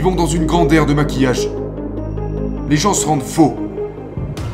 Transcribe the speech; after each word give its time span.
vivons 0.00 0.14
dans 0.14 0.26
une 0.26 0.46
grande 0.46 0.72
ère 0.72 0.86
de 0.86 0.94
maquillage. 0.94 1.46
Les 2.70 2.78
gens 2.78 2.94
se 2.94 3.04
rendent 3.04 3.22
faux 3.22 3.54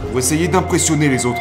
pour 0.08 0.18
essayer 0.18 0.48
d'impressionner 0.48 1.08
les 1.08 1.24
autres. 1.24 1.40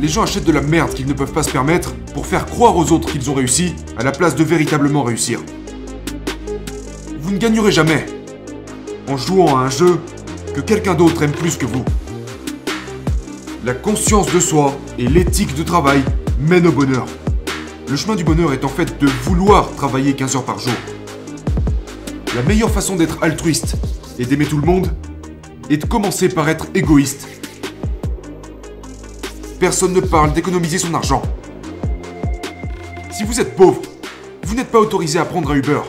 Les 0.00 0.06
gens 0.06 0.22
achètent 0.22 0.44
de 0.44 0.52
la 0.52 0.60
merde 0.60 0.94
qu'ils 0.94 1.08
ne 1.08 1.12
peuvent 1.12 1.32
pas 1.32 1.42
se 1.42 1.50
permettre 1.50 1.92
pour 2.14 2.24
faire 2.24 2.46
croire 2.46 2.76
aux 2.76 2.92
autres 2.92 3.10
qu'ils 3.10 3.28
ont 3.28 3.34
réussi 3.34 3.74
à 3.98 4.04
la 4.04 4.12
place 4.12 4.36
de 4.36 4.44
véritablement 4.44 5.02
réussir. 5.02 5.40
Vous 7.20 7.32
ne 7.32 7.38
gagnerez 7.38 7.72
jamais 7.72 8.06
en 9.08 9.16
jouant 9.16 9.58
à 9.58 9.62
un 9.62 9.70
jeu 9.70 9.98
que 10.54 10.60
quelqu'un 10.60 10.94
d'autre 10.94 11.24
aime 11.24 11.32
plus 11.32 11.56
que 11.56 11.66
vous. 11.66 11.84
La 13.64 13.74
conscience 13.74 14.32
de 14.32 14.38
soi 14.38 14.72
et 15.00 15.08
l'éthique 15.08 15.56
de 15.56 15.64
travail 15.64 16.04
mènent 16.38 16.68
au 16.68 16.72
bonheur. 16.72 17.06
Le 17.88 17.96
chemin 17.96 18.14
du 18.14 18.22
bonheur 18.22 18.52
est 18.52 18.64
en 18.64 18.68
fait 18.68 19.00
de 19.00 19.08
vouloir 19.24 19.68
travailler 19.74 20.14
15 20.14 20.36
heures 20.36 20.44
par 20.44 20.60
jour. 20.60 20.74
La 22.36 22.42
meilleure 22.42 22.70
façon 22.70 22.94
d'être 22.94 23.20
altruiste 23.24 23.74
et 24.16 24.24
d'aimer 24.24 24.46
tout 24.46 24.58
le 24.58 24.64
monde 24.64 24.94
est 25.68 25.78
de 25.78 25.84
commencer 25.84 26.28
par 26.28 26.48
être 26.48 26.68
égoïste. 26.74 27.26
Personne 29.58 29.92
ne 29.92 30.00
parle 30.00 30.32
d'économiser 30.32 30.78
son 30.78 30.94
argent. 30.94 31.22
Si 33.10 33.24
vous 33.24 33.40
êtes 33.40 33.56
pauvre, 33.56 33.82
vous 34.44 34.54
n'êtes 34.54 34.70
pas 34.70 34.78
autorisé 34.78 35.18
à 35.18 35.24
prendre 35.24 35.50
un 35.50 35.56
Uber. 35.56 35.80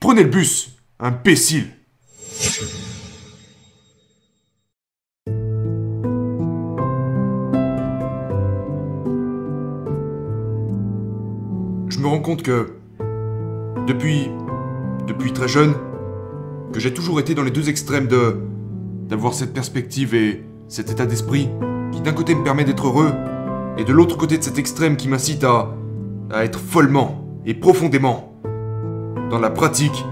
Prenez 0.00 0.22
le 0.22 0.30
bus, 0.30 0.70
imbécile. 0.98 1.68
Je 11.90 11.98
me 11.98 12.06
rends 12.06 12.20
compte 12.20 12.42
que 12.42 12.72
depuis 13.86 14.30
depuis 15.06 15.32
très 15.32 15.48
jeune 15.48 15.74
que 16.72 16.80
j'ai 16.80 16.92
toujours 16.92 17.18
été 17.20 17.34
dans 17.34 17.42
les 17.42 17.50
deux 17.50 17.68
extrêmes 17.68 18.06
de 18.08 18.36
d'avoir 19.08 19.32
cette 19.32 19.52
perspective 19.52 20.14
et 20.14 20.44
cet 20.68 20.90
état 20.90 21.06
d'esprit 21.06 21.48
qui 21.92 22.00
d'un 22.00 22.12
côté 22.12 22.34
me 22.34 22.44
permet 22.44 22.64
d'être 22.64 22.86
heureux 22.86 23.12
et 23.78 23.84
de 23.84 23.92
l'autre 23.92 24.18
côté 24.18 24.36
de 24.36 24.42
cet 24.42 24.58
extrême 24.58 24.96
qui 24.96 25.08
m'incite 25.08 25.44
à 25.44 25.74
à 26.30 26.44
être 26.44 26.58
follement 26.58 27.24
et 27.46 27.54
profondément 27.54 28.28
dans 29.30 29.38
la 29.38 29.50
pratique, 29.50 30.04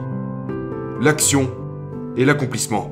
l'action 1.01 1.51
et 2.17 2.25
l'accomplissement. 2.25 2.91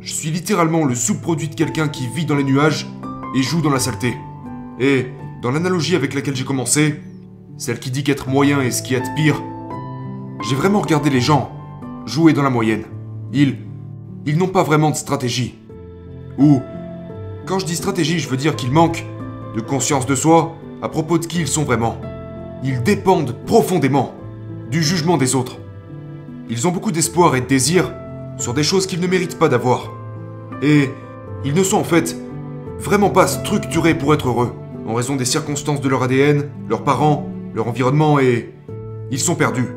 Je 0.00 0.12
suis 0.12 0.30
littéralement 0.30 0.84
le 0.84 0.94
sous-produit 0.94 1.48
de 1.48 1.54
quelqu'un 1.54 1.88
qui 1.88 2.08
vit 2.08 2.26
dans 2.26 2.34
les 2.34 2.44
nuages 2.44 2.86
et 3.34 3.42
joue 3.42 3.62
dans 3.62 3.70
la 3.70 3.78
saleté. 3.78 4.16
Et, 4.80 5.06
dans 5.42 5.50
l'analogie 5.50 5.96
avec 5.96 6.14
laquelle 6.14 6.36
j'ai 6.36 6.44
commencé, 6.44 7.00
celle 7.58 7.78
qui 7.78 7.90
dit 7.90 8.04
qu'être 8.04 8.28
moyen 8.28 8.60
est 8.60 8.70
ce 8.70 8.82
qui 8.82 8.94
est 8.94 9.14
pire, 9.14 9.40
j'ai 10.48 10.56
vraiment 10.56 10.80
regardé 10.80 11.10
les 11.10 11.20
gens 11.20 11.52
jouer 12.06 12.32
dans 12.32 12.42
la 12.42 12.50
moyenne. 12.50 12.84
Ils. 13.32 13.56
Ils 14.24 14.38
n'ont 14.38 14.48
pas 14.48 14.62
vraiment 14.62 14.90
de 14.90 14.96
stratégie. 14.96 15.58
Ou. 16.38 16.60
Quand 17.46 17.58
je 17.58 17.66
dis 17.66 17.76
stratégie, 17.76 18.18
je 18.18 18.28
veux 18.28 18.36
dire 18.36 18.54
qu'ils 18.54 18.70
manquent 18.70 19.04
de 19.56 19.60
conscience 19.60 20.06
de 20.06 20.14
soi 20.14 20.54
à 20.80 20.88
propos 20.88 21.18
de 21.18 21.26
qui 21.26 21.40
ils 21.40 21.48
sont 21.48 21.64
vraiment. 21.64 22.00
Ils 22.62 22.82
dépendent 22.82 23.36
profondément 23.46 24.14
du 24.70 24.82
jugement 24.82 25.16
des 25.16 25.34
autres. 25.34 25.58
Ils 26.48 26.66
ont 26.66 26.70
beaucoup 26.70 26.92
d'espoir 26.92 27.34
et 27.34 27.40
de 27.40 27.46
désir 27.46 27.92
sur 28.38 28.54
des 28.54 28.62
choses 28.62 28.86
qu'ils 28.86 29.00
ne 29.00 29.06
méritent 29.06 29.38
pas 29.38 29.48
d'avoir. 29.48 29.90
Et 30.62 30.90
ils 31.44 31.54
ne 31.54 31.62
sont 31.64 31.78
en 31.78 31.84
fait 31.84 32.16
vraiment 32.78 33.10
pas 33.10 33.26
structurés 33.26 33.96
pour 33.96 34.14
être 34.14 34.28
heureux, 34.28 34.52
en 34.86 34.94
raison 34.94 35.16
des 35.16 35.24
circonstances 35.24 35.80
de 35.80 35.88
leur 35.88 36.02
ADN, 36.02 36.48
leurs 36.68 36.84
parents, 36.84 37.31
leur 37.54 37.68
environnement 37.68 38.18
et... 38.18 38.54
Ils 39.10 39.18
sont 39.18 39.34
perdus. 39.34 39.68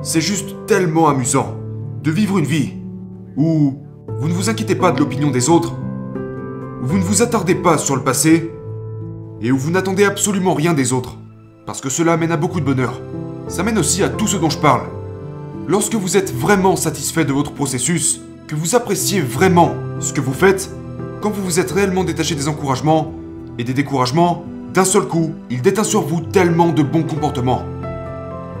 C'est 0.00 0.22
juste 0.22 0.56
tellement 0.66 1.08
amusant 1.08 1.54
de 2.02 2.10
vivre 2.10 2.38
une 2.38 2.46
vie 2.46 2.72
où 3.36 3.76
vous 4.08 4.28
ne 4.28 4.32
vous 4.32 4.48
inquiétez 4.48 4.74
pas 4.74 4.90
de 4.90 4.98
l'opinion 4.98 5.30
des 5.30 5.50
autres, 5.50 5.74
où 6.82 6.86
vous 6.86 6.96
ne 6.96 7.02
vous 7.02 7.20
attardez 7.20 7.54
pas 7.54 7.76
sur 7.76 7.94
le 7.94 8.02
passé, 8.02 8.50
et 9.42 9.52
où 9.52 9.58
vous 9.58 9.70
n'attendez 9.70 10.04
absolument 10.04 10.54
rien 10.54 10.72
des 10.72 10.94
autres, 10.94 11.18
parce 11.66 11.82
que 11.82 11.90
cela 11.90 12.16
mène 12.16 12.32
à 12.32 12.38
beaucoup 12.38 12.60
de 12.60 12.64
bonheur. 12.64 12.98
Ça 13.48 13.62
mène 13.62 13.78
aussi 13.78 14.02
à 14.02 14.08
tout 14.08 14.26
ce 14.26 14.38
dont 14.38 14.50
je 14.50 14.58
parle. 14.58 14.88
Lorsque 15.68 15.94
vous 15.94 16.16
êtes 16.16 16.34
vraiment 16.34 16.76
satisfait 16.76 17.26
de 17.26 17.32
votre 17.32 17.52
processus, 17.52 18.22
que 18.48 18.54
vous 18.54 18.74
appréciez 18.74 19.20
vraiment 19.20 19.74
ce 20.00 20.12
que 20.12 20.20
vous 20.20 20.32
faites, 20.32 20.70
quand 21.20 21.30
vous 21.30 21.42
vous 21.42 21.60
êtes 21.60 21.70
réellement 21.70 22.04
détaché 22.04 22.34
des 22.34 22.48
encouragements 22.48 23.12
et 23.58 23.64
des 23.64 23.74
découragements, 23.74 24.44
d'un 24.72 24.84
seul 24.84 25.02
coup, 25.02 25.34
il 25.50 25.62
déteint 25.62 25.84
sur 25.84 26.02
vous 26.02 26.20
tellement 26.20 26.68
de 26.68 26.82
bons 26.82 27.02
comportements. 27.02 27.64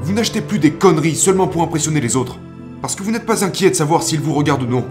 Vous 0.02 0.12
n'achetez 0.12 0.40
plus 0.40 0.58
des 0.58 0.72
conneries 0.72 1.14
seulement 1.14 1.46
pour 1.46 1.62
impressionner 1.62 2.00
les 2.00 2.16
autres, 2.16 2.38
parce 2.82 2.96
que 2.96 3.02
vous 3.02 3.12
n'êtes 3.12 3.26
pas 3.26 3.44
inquiet 3.44 3.70
de 3.70 3.76
savoir 3.76 4.02
s'ils 4.02 4.20
vous 4.20 4.34
regardent 4.34 4.64
ou 4.64 4.66
non. 4.66 4.84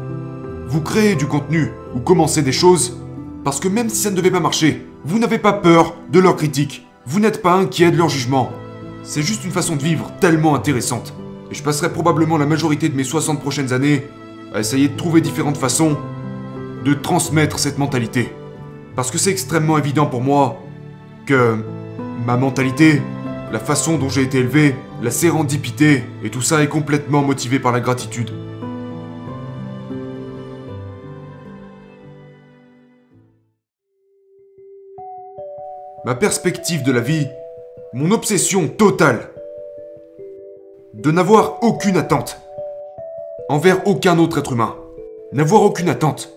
Vous 0.67 0.81
créez 0.81 1.15
du 1.15 1.25
contenu 1.25 1.71
ou 1.93 1.99
commencez 1.99 2.41
des 2.41 2.53
choses, 2.53 2.97
parce 3.43 3.59
que 3.59 3.67
même 3.67 3.89
si 3.89 3.97
ça 3.97 4.11
ne 4.11 4.15
devait 4.15 4.31
pas 4.31 4.39
marcher, 4.39 4.85
vous 5.03 5.19
n'avez 5.19 5.39
pas 5.39 5.53
peur 5.53 5.95
de 6.09 6.19
leurs 6.19 6.35
critiques. 6.37 6.85
Vous 7.05 7.19
n'êtes 7.19 7.41
pas 7.41 7.53
inquiet 7.53 7.91
de 7.91 7.97
leur 7.97 8.09
jugement. 8.09 8.51
C'est 9.03 9.23
juste 9.23 9.43
une 9.43 9.51
façon 9.51 9.75
de 9.75 9.83
vivre 9.83 10.11
tellement 10.21 10.55
intéressante. 10.55 11.13
Et 11.51 11.55
je 11.55 11.63
passerai 11.63 11.91
probablement 11.91 12.37
la 12.37 12.45
majorité 12.45 12.87
de 12.87 12.95
mes 12.95 13.03
60 13.03 13.41
prochaines 13.41 13.73
années 13.73 14.05
à 14.53 14.59
essayer 14.59 14.87
de 14.87 14.95
trouver 14.95 15.21
différentes 15.21 15.57
façons 15.57 15.97
de 16.85 16.93
transmettre 16.93 17.59
cette 17.59 17.77
mentalité. 17.77 18.31
Parce 18.95 19.11
que 19.11 19.17
c'est 19.17 19.31
extrêmement 19.31 19.77
évident 19.77 20.05
pour 20.05 20.21
moi 20.21 20.61
ma 21.31 22.37
mentalité, 22.37 23.01
la 23.51 23.59
façon 23.59 23.97
dont 23.97 24.09
j'ai 24.09 24.21
été 24.21 24.39
élevé, 24.39 24.75
la 25.01 25.11
sérendipité 25.11 26.03
et 26.23 26.29
tout 26.29 26.41
ça 26.41 26.61
est 26.61 26.67
complètement 26.67 27.21
motivé 27.21 27.59
par 27.59 27.71
la 27.71 27.79
gratitude. 27.79 28.31
Ma 36.05 36.15
perspective 36.15 36.83
de 36.83 36.91
la 36.91 37.01
vie, 37.01 37.27
mon 37.93 38.11
obsession 38.11 38.67
totale, 38.67 39.31
de 40.93 41.11
n'avoir 41.11 41.63
aucune 41.63 41.97
attente 41.97 42.39
envers 43.47 43.87
aucun 43.87 44.17
autre 44.19 44.39
être 44.39 44.53
humain, 44.53 44.75
n'avoir 45.33 45.63
aucune 45.63 45.89
attente, 45.89 46.29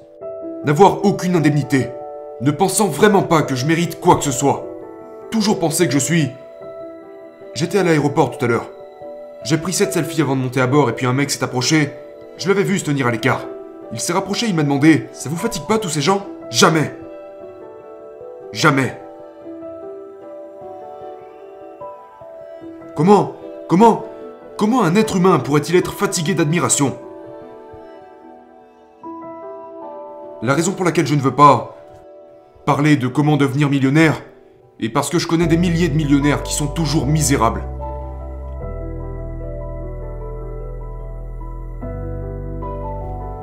n'avoir 0.64 1.04
aucune 1.04 1.36
indemnité, 1.36 1.88
ne 2.40 2.50
pensant 2.50 2.88
vraiment 2.88 3.22
pas 3.22 3.42
que 3.42 3.54
je 3.54 3.66
mérite 3.66 4.00
quoi 4.00 4.16
que 4.16 4.24
ce 4.24 4.32
soit, 4.32 4.71
toujours 5.32 5.58
penser 5.58 5.88
que 5.88 5.92
je 5.92 5.98
suis... 5.98 6.28
J'étais 7.54 7.78
à 7.78 7.82
l'aéroport 7.82 8.36
tout 8.36 8.44
à 8.44 8.48
l'heure. 8.48 8.70
J'ai 9.44 9.58
pris 9.58 9.72
cette 9.72 9.92
selfie 9.92 10.22
avant 10.22 10.36
de 10.36 10.42
monter 10.42 10.60
à 10.60 10.68
bord 10.68 10.88
et 10.88 10.92
puis 10.92 11.06
un 11.06 11.12
mec 11.12 11.30
s'est 11.30 11.42
approché. 11.42 11.90
Je 12.38 12.48
l'avais 12.48 12.62
vu 12.62 12.78
se 12.78 12.84
tenir 12.84 13.08
à 13.08 13.10
l'écart. 13.10 13.44
Il 13.92 13.98
s'est 13.98 14.12
rapproché, 14.12 14.46
il 14.46 14.54
m'a 14.54 14.62
demandé 14.62 15.08
Ça 15.12 15.28
vous 15.28 15.36
fatigue 15.36 15.66
pas 15.66 15.78
tous 15.78 15.88
ces 15.88 16.00
gens? 16.00 16.26
Jamais 16.50 16.94
Jamais 18.52 19.00
Comment 22.94 23.34
Comment 23.68 24.04
Comment 24.56 24.82
un 24.84 24.94
être 24.94 25.16
humain 25.16 25.38
pourrait-il 25.38 25.76
être 25.76 25.94
fatigué 25.94 26.34
d'admiration? 26.34 26.96
La 30.42 30.54
raison 30.54 30.72
pour 30.72 30.84
laquelle 30.84 31.06
je 31.06 31.14
ne 31.14 31.20
veux 31.20 31.34
pas 31.34 31.76
parler 32.64 32.96
de 32.96 33.08
comment 33.08 33.36
devenir 33.36 33.70
millionnaire 33.70 34.22
est 34.82 34.88
parce 34.88 35.10
que 35.10 35.18
je 35.18 35.28
connais 35.28 35.46
des 35.46 35.56
milliers 35.56 35.88
de 35.88 35.94
millionnaires 35.94 36.42
qui 36.42 36.54
sont 36.54 36.66
toujours 36.66 37.06
misérables. 37.06 37.62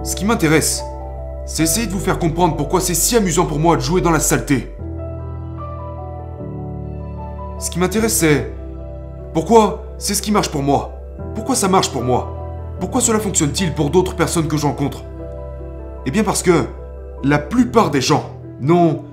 Ce 0.03 0.15
qui 0.15 0.25
m'intéresse, 0.25 0.83
c'est 1.45 1.63
essayer 1.63 1.87
de 1.87 1.91
vous 1.91 1.99
faire 1.99 2.19
comprendre 2.19 2.55
pourquoi 2.55 2.81
c'est 2.81 2.93
si 2.93 3.15
amusant 3.15 3.45
pour 3.45 3.59
moi 3.59 3.75
de 3.75 3.81
jouer 3.81 4.01
dans 4.01 4.11
la 4.11 4.19
saleté. 4.19 4.75
Ce 7.57 7.69
qui 7.69 7.79
m'intéresse, 7.79 8.17
c'est 8.17 8.51
pourquoi 9.33 9.83
c'est 9.97 10.13
ce 10.13 10.21
qui 10.21 10.31
marche 10.31 10.49
pour 10.49 10.63
moi. 10.63 10.91
Pourquoi 11.35 11.55
ça 11.55 11.67
marche 11.67 11.91
pour 11.91 12.03
moi 12.03 12.35
Pourquoi 12.79 13.01
cela 13.01 13.19
fonctionne-t-il 13.19 13.73
pour 13.73 13.89
d'autres 13.89 14.15
personnes 14.15 14.47
que 14.47 14.57
je 14.57 14.65
rencontre 14.65 15.03
Eh 16.05 16.11
bien 16.11 16.23
parce 16.23 16.43
que 16.43 16.65
la 17.23 17.37
plupart 17.37 17.91
des 17.91 18.01
gens 18.01 18.23
n'ont 18.61 19.03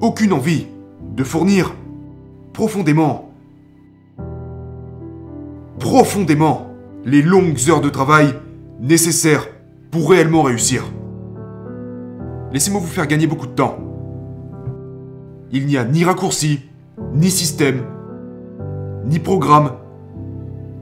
aucune 0.00 0.32
envie 0.32 0.66
de 1.20 1.24
fournir 1.24 1.74
profondément, 2.54 3.30
profondément 5.78 6.70
les 7.04 7.20
longues 7.20 7.58
heures 7.68 7.82
de 7.82 7.90
travail 7.90 8.34
nécessaires 8.80 9.46
pour 9.90 10.08
réellement 10.08 10.42
réussir. 10.42 10.82
Laissez-moi 12.52 12.80
vous 12.80 12.86
faire 12.86 13.06
gagner 13.06 13.26
beaucoup 13.26 13.46
de 13.46 13.52
temps. 13.52 13.76
Il 15.52 15.66
n'y 15.66 15.76
a 15.76 15.84
ni 15.84 16.04
raccourci, 16.04 16.60
ni 17.12 17.30
système, 17.30 17.82
ni 19.04 19.18
programme, 19.18 19.72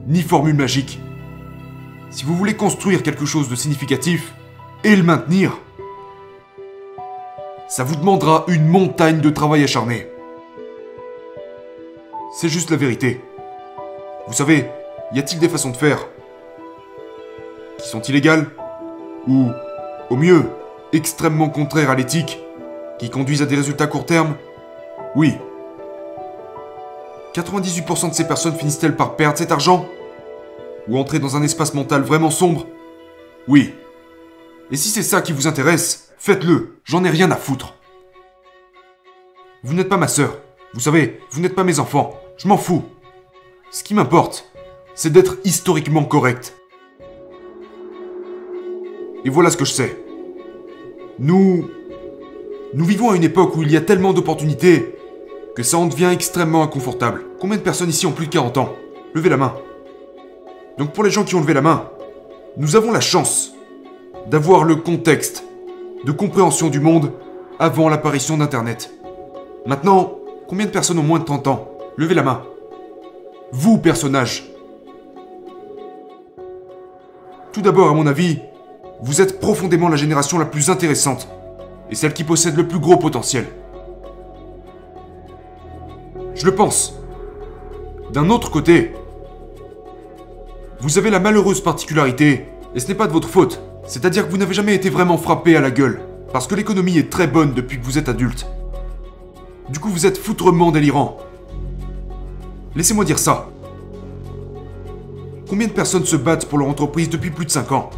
ni 0.07 0.21
formule 0.21 0.55
magique. 0.55 1.01
Si 2.11 2.23
vous 2.23 2.37
voulez 2.37 2.53
construire 2.53 3.03
quelque 3.03 3.25
chose 3.25 3.49
de 3.49 3.55
significatif 3.55 4.33
et 4.85 4.95
le 4.95 5.03
maintenir, 5.03 5.57
ça 7.67 7.83
vous 7.83 7.97
demandera 7.97 8.45
une 8.47 8.69
montagne 8.69 9.19
de 9.19 9.29
travail 9.29 9.65
acharné. 9.65 10.07
C'est 12.31 12.49
juste 12.49 12.69
la 12.69 12.77
vérité. 12.77 13.21
Vous 14.27 14.33
savez, 14.33 14.69
y 15.13 15.19
a-t-il 15.19 15.39
des 15.39 15.49
façons 15.49 15.71
de 15.71 15.77
faire 15.77 16.07
qui 17.79 17.89
sont 17.89 18.01
illégales 18.01 18.45
ou, 19.27 19.49
au 20.09 20.15
mieux, 20.15 20.45
extrêmement 20.93 21.49
contraires 21.49 21.89
à 21.89 21.95
l'éthique, 21.95 22.39
qui 22.99 23.09
conduisent 23.09 23.41
à 23.41 23.47
des 23.47 23.55
résultats 23.55 23.87
court 23.87 24.05
terme? 24.05 24.35
Oui. 25.15 25.37
98% 27.33 28.09
de 28.09 28.13
ces 28.13 28.27
personnes 28.27 28.55
finissent-elles 28.55 28.95
par 28.95 29.15
perdre 29.15 29.37
cet 29.37 29.51
argent? 29.51 29.87
Ou 30.87 30.97
entrer 30.99 31.19
dans 31.19 31.35
un 31.35 31.41
espace 31.41 31.73
mental 31.73 32.03
vraiment 32.03 32.31
sombre? 32.31 32.67
Oui. 33.47 33.73
Et 34.71 34.77
si 34.77 34.89
c'est 34.89 35.03
ça 35.03 35.21
qui 35.21 35.33
vous 35.33 35.47
intéresse, 35.47 36.11
faites-le, 36.19 36.75
j'en 36.83 37.03
ai 37.03 37.09
rien 37.09 37.31
à 37.31 37.35
foutre. 37.35 37.73
Vous 39.63 39.73
n'êtes 39.73 39.89
pas 39.89 39.97
ma 39.97 40.07
sœur, 40.07 40.37
vous 40.73 40.79
savez, 40.79 41.19
vous 41.31 41.41
n'êtes 41.41 41.55
pas 41.55 41.63
mes 41.63 41.79
enfants, 41.79 42.13
je 42.37 42.47
m'en 42.47 42.57
fous. 42.57 42.83
Ce 43.71 43.83
qui 43.83 43.93
m'importe, 43.93 44.51
c'est 44.95 45.11
d'être 45.11 45.37
historiquement 45.43 46.03
correct. 46.03 46.55
Et 49.25 49.29
voilà 49.29 49.49
ce 49.49 49.57
que 49.57 49.65
je 49.65 49.73
sais. 49.73 49.97
Nous... 51.19 51.69
Nous 52.71 52.85
vivons 52.85 53.09
à 53.09 53.15
une 53.15 53.23
époque 53.23 53.55
où 53.55 53.63
il 53.63 53.71
y 53.71 53.77
a 53.77 53.81
tellement 53.81 54.13
d'opportunités 54.13 54.95
que 55.55 55.63
ça 55.63 55.79
en 55.79 55.87
devient 55.87 56.11
extrêmement 56.13 56.61
inconfortable. 56.61 57.25
Combien 57.39 57.57
de 57.57 57.63
personnes 57.63 57.89
ici 57.89 58.05
ont 58.05 58.11
plus 58.11 58.27
de 58.27 58.31
40 58.31 58.59
ans? 58.59 58.75
Levez 59.15 59.29
la 59.29 59.37
main. 59.37 59.55
Donc 60.77 60.93
pour 60.93 61.03
les 61.03 61.09
gens 61.09 61.23
qui 61.23 61.33
ont 61.33 61.41
levé 61.41 61.55
la 61.55 61.61
main, 61.61 61.89
nous 62.57 62.75
avons 62.75 62.91
la 62.91 63.01
chance 63.01 63.53
d'avoir 64.27 64.63
le 64.63 64.75
contexte 64.75 65.43
de 66.05 66.11
compréhension 66.11 66.69
du 66.69 66.79
monde 66.79 67.11
avant 67.57 67.89
l'apparition 67.89 68.37
d'Internet. 68.37 68.93
Maintenant, 69.65 70.18
combien 70.49 70.65
de 70.65 70.71
personnes 70.71 70.97
ont 70.97 71.03
moins 71.03 71.19
de 71.19 71.25
30 71.25 71.47
ans? 71.47 71.69
Levez 71.95 72.15
la 72.15 72.23
main. 72.23 72.41
Vous, 73.51 73.77
personnage. 73.77 74.49
Tout 77.53 77.61
d'abord, 77.61 77.89
à 77.89 77.93
mon 77.93 78.07
avis, 78.07 78.39
vous 79.01 79.21
êtes 79.21 79.39
profondément 79.39 79.89
la 79.89 79.95
génération 79.95 80.39
la 80.39 80.45
plus 80.45 80.71
intéressante 80.71 81.27
et 81.91 81.95
celle 81.95 82.13
qui 82.13 82.23
possède 82.23 82.57
le 82.57 82.67
plus 82.67 82.79
gros 82.79 82.97
potentiel. 82.97 83.45
Je 86.33 86.45
le 86.45 86.55
pense. 86.55 86.95
D'un 88.11 88.29
autre 88.29 88.49
côté, 88.49 88.93
vous 90.79 90.97
avez 90.97 91.11
la 91.11 91.19
malheureuse 91.19 91.61
particularité, 91.61 92.47
et 92.73 92.79
ce 92.79 92.87
n'est 92.87 92.95
pas 92.95 93.07
de 93.07 93.11
votre 93.11 93.27
faute, 93.27 93.61
c'est-à-dire 93.85 94.25
que 94.25 94.31
vous 94.31 94.37
n'avez 94.37 94.53
jamais 94.53 94.73
été 94.73 94.89
vraiment 94.89 95.17
frappé 95.17 95.55
à 95.55 95.61
la 95.61 95.69
gueule, 95.69 95.99
parce 96.31 96.47
que 96.47 96.55
l'économie 96.55 96.97
est 96.97 97.11
très 97.11 97.27
bonne 97.27 97.53
depuis 97.53 97.79
que 97.79 97.85
vous 97.85 97.97
êtes 97.97 98.09
adulte. 98.09 98.47
Du 99.71 99.79
coup, 99.79 99.89
vous 99.89 100.05
êtes 100.05 100.17
foutrement 100.17 100.71
délirant. 100.71 101.17
Laissez-moi 102.75 103.05
dire 103.05 103.19
ça. 103.19 103.49
Combien 105.47 105.67
de 105.67 105.73
personnes 105.73 106.05
se 106.05 106.15
battent 106.15 106.45
pour 106.45 106.57
leur 106.57 106.67
entreprise 106.67 107.09
depuis 107.09 107.29
plus 107.29 107.45
de 107.45 107.51
5 107.51 107.71
ans? 107.71 107.89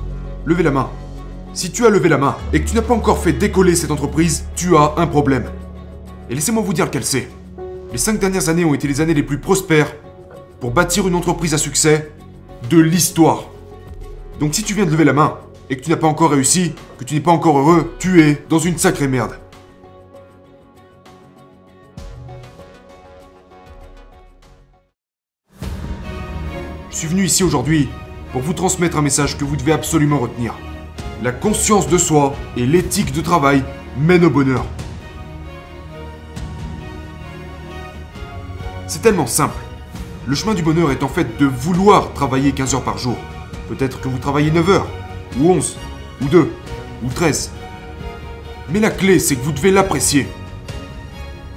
Levez 0.46 0.64
la 0.64 0.72
main. 0.72 0.90
Si 1.54 1.72
tu 1.72 1.86
as 1.86 1.90
levé 1.90 2.10
la 2.10 2.18
main 2.18 2.36
et 2.54 2.62
que 2.62 2.70
tu 2.70 2.76
n'as 2.76 2.82
pas 2.82 2.94
encore 2.94 3.18
fait 3.18 3.34
décoller 3.34 3.76
cette 3.76 3.92
entreprise, 3.92 4.46
tu 4.56 4.76
as 4.76 4.94
un 4.98 5.08
problème. 5.08 5.46
Et 6.30 6.36
laissez-moi 6.36 6.64
vous 6.64 6.74
dire 6.74 6.86
lequel 6.86 7.04
c'est. 7.04 7.30
Les 7.92 7.98
5 7.98 8.20
dernières 8.20 8.50
années 8.50 8.64
ont 8.66 8.74
été 8.74 8.88
les 8.88 9.02
années 9.02 9.14
les 9.14 9.24
plus 9.24 9.40
prospères 9.40 9.94
pour 10.60 10.72
bâtir 10.72 11.08
une 11.08 11.16
entreprise 11.16 11.54
à 11.54 11.58
succès 11.58 12.12
de 12.70 12.80
l'histoire. 12.80 13.46
Donc 14.40 14.56
si 14.56 14.64
tu 14.64 14.74
viens 14.74 14.86
de 14.86 14.92
lever 14.92 15.04
la 15.04 15.14
main 15.14 15.38
et 15.70 15.78
que 15.78 15.84
tu 15.84 15.90
n'as 15.90 15.98
pas 15.98 16.08
encore 16.08 16.32
réussi, 16.32 16.74
que 16.98 17.04
tu 17.04 17.16
n'es 17.16 17.22
pas 17.22 17.32
encore 17.32 17.58
heureux, 17.58 17.94
tu 18.00 18.22
es 18.22 18.44
dans 18.50 18.60
une 18.60 18.78
sacrée 18.78 19.08
merde. 19.08 19.34
Je 26.92 26.98
suis 26.98 27.08
venu 27.08 27.24
ici 27.24 27.42
aujourd'hui 27.44 27.88
pour 28.34 28.42
vous 28.42 28.52
transmettre 28.52 28.98
un 28.98 29.02
message 29.02 29.38
que 29.38 29.46
vous 29.46 29.56
devez 29.56 29.72
absolument 29.72 30.20
retenir. 30.20 30.54
La 31.24 31.32
conscience 31.32 31.88
de 31.88 31.98
soi 31.98 32.36
et 32.58 32.66
l'éthique 32.66 33.14
de 33.14 33.22
travail 33.22 33.64
mènent 33.98 34.26
au 34.26 34.30
bonheur. 34.30 34.66
C'est 38.88 39.02
tellement 39.02 39.26
simple. 39.26 39.56
Le 40.28 40.36
chemin 40.36 40.54
du 40.54 40.64
bonheur 40.64 40.92
est 40.92 41.02
en 41.02 41.08
fait 41.08 41.38
de 41.38 41.46
vouloir 41.46 42.12
travailler 42.12 42.52
15 42.52 42.76
heures 42.76 42.84
par 42.84 42.98
jour. 42.98 43.16
Peut-être 43.70 44.02
que 44.02 44.10
vous 44.10 44.20
travaillez 44.20 44.52
9 44.52 44.70
heures, 44.70 44.88
ou 45.40 45.50
11, 45.50 45.78
ou 46.22 46.26
2, 46.26 46.52
ou 47.04 47.08
13. 47.08 47.52
Mais 48.70 48.82
la 48.82 48.92
clé, 48.92 49.18
c'est 49.18 49.38
que 49.38 49.44
vous 49.44 49.54
devez 49.54 49.72
l'apprécier. 49.72 50.28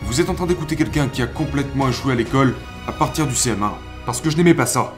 Vous 0.04 0.20
êtes 0.20 0.30
en 0.30 0.34
train 0.34 0.46
d'écouter 0.46 0.76
quelqu'un 0.76 1.08
qui 1.08 1.22
a 1.22 1.26
complètement 1.26 1.88
échoué 1.88 2.12
à 2.12 2.16
l'école 2.16 2.54
à 2.86 2.92
partir 2.92 3.26
du 3.26 3.34
CM1, 3.34 3.72
parce 4.06 4.20
que 4.20 4.30
je 4.30 4.36
n'aimais 4.36 4.54
pas 4.54 4.66
ça. 4.66 4.94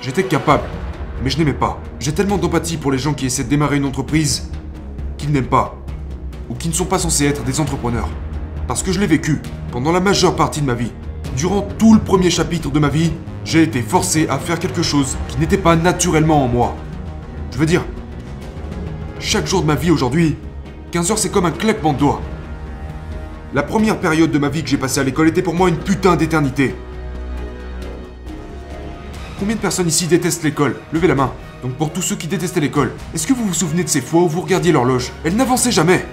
J'étais 0.00 0.24
capable, 0.24 0.64
mais 1.22 1.30
je 1.30 1.38
n'aimais 1.38 1.52
pas. 1.52 1.80
J'ai 1.98 2.12
tellement 2.12 2.38
d'empathie 2.38 2.76
pour 2.76 2.92
les 2.92 2.98
gens 2.98 3.14
qui 3.14 3.26
essaient 3.26 3.44
de 3.44 3.48
démarrer 3.48 3.76
une 3.76 3.84
entreprise 3.84 4.50
qu'ils 5.16 5.32
n'aiment 5.32 5.46
pas, 5.46 5.76
ou 6.48 6.54
qui 6.54 6.68
ne 6.68 6.74
sont 6.74 6.84
pas 6.84 6.98
censés 6.98 7.26
être 7.26 7.42
des 7.44 7.60
entrepreneurs. 7.60 8.08
Parce 8.68 8.82
que 8.82 8.92
je 8.92 9.00
l'ai 9.00 9.06
vécu 9.06 9.40
pendant 9.72 9.92
la 9.92 10.00
majeure 10.00 10.36
partie 10.36 10.60
de 10.60 10.66
ma 10.66 10.74
vie. 10.74 10.92
Durant 11.36 11.62
tout 11.62 11.94
le 11.94 12.00
premier 12.00 12.30
chapitre 12.30 12.70
de 12.70 12.78
ma 12.78 12.88
vie, 12.88 13.12
j'ai 13.44 13.62
été 13.62 13.82
forcé 13.82 14.26
à 14.28 14.38
faire 14.38 14.58
quelque 14.58 14.82
chose 14.82 15.16
qui 15.28 15.38
n'était 15.38 15.58
pas 15.58 15.76
naturellement 15.76 16.44
en 16.44 16.48
moi. 16.48 16.76
Je 17.52 17.58
veux 17.58 17.66
dire, 17.66 17.84
chaque 19.18 19.46
jour 19.46 19.62
de 19.62 19.66
ma 19.66 19.74
vie 19.74 19.90
aujourd'hui, 19.90 20.36
15 20.92 21.10
heures 21.10 21.18
c'est 21.18 21.30
comme 21.30 21.46
un 21.46 21.50
claquement 21.50 21.92
de 21.92 21.98
doigts. 21.98 22.20
La 23.54 23.62
première 23.62 23.98
période 23.98 24.30
de 24.30 24.38
ma 24.38 24.48
vie 24.48 24.62
que 24.62 24.68
j'ai 24.68 24.76
passée 24.76 25.00
à 25.00 25.04
l'école 25.04 25.28
était 25.28 25.42
pour 25.42 25.54
moi 25.54 25.68
une 25.68 25.78
putain 25.78 26.16
d'éternité. 26.16 26.74
Combien 29.38 29.56
de 29.56 29.60
personnes 29.60 29.88
ici 29.88 30.06
détestent 30.06 30.44
l'école 30.44 30.76
Levez 30.92 31.08
la 31.08 31.14
main. 31.14 31.30
Donc 31.62 31.74
pour 31.74 31.92
tous 31.92 32.00
ceux 32.00 32.16
qui 32.16 32.26
détestaient 32.26 32.60
l'école, 32.60 32.92
est-ce 33.14 33.26
que 33.26 33.34
vous 33.34 33.44
vous 33.44 33.52
souvenez 33.52 33.84
de 33.84 33.88
ces 33.88 34.00
fois 34.00 34.22
où 34.22 34.28
vous 34.28 34.40
regardiez 34.40 34.72
l'horloge 34.72 35.12
Elle 35.24 35.36
n'avançait 35.36 35.70
jamais 35.70 36.06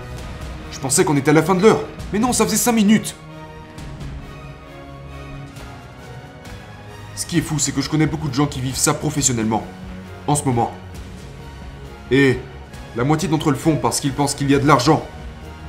Je 0.74 0.80
pensais 0.80 1.06
qu'on 1.06 1.16
était 1.16 1.30
à 1.30 1.34
la 1.34 1.42
fin 1.44 1.56
de 1.56 1.62
l'heure. 1.62 1.82
Mais 2.12 2.20
non, 2.20 2.34
ça 2.34 2.46
faisait 2.46 2.58
5 2.58 2.74
minutes 2.74 3.16
Ce 7.16 7.26
qui 7.26 7.38
est 7.38 7.42
fou, 7.42 7.60
c'est 7.60 7.72
que 7.72 7.82
je 7.82 7.90
connais 7.90 8.08
beaucoup 8.08 8.28
de 8.28 8.34
gens 8.34 8.46
qui 8.46 8.60
vivent 8.60 8.76
ça 8.76 8.94
professionnellement. 8.94 9.66
En 10.28 10.36
ce 10.36 10.44
moment. 10.44 10.74
Et 12.12 12.40
la 12.98 13.06
moitié 13.06 13.30
d'entre 13.30 13.50
eux 13.50 13.54
le 13.54 13.58
font 13.58 13.78
parce 13.78 14.02
qu'ils 14.02 14.14
pensent 14.14 14.36
qu'il 14.36 14.52
y 14.52 14.56
a 14.56 14.60
de 14.60 14.68
l'argent 14.68 15.06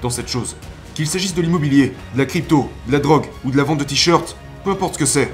dans 0.02 0.10
cette 0.10 0.28
chose. 0.28 0.56
Qu'il 0.94 1.06
s'agisse 1.06 1.34
de 1.34 1.42
l'immobilier, 1.42 1.94
de 2.14 2.18
la 2.18 2.26
crypto, 2.26 2.68
de 2.88 2.92
la 2.92 2.98
drogue 2.98 3.26
ou 3.44 3.52
de 3.52 3.56
la 3.56 3.62
vente 3.62 3.78
de 3.78 3.84
t-shirts, 3.84 4.36
peu 4.64 4.70
importe 4.70 4.94
ce 4.94 4.98
que 4.98 5.06
c'est. 5.06 5.30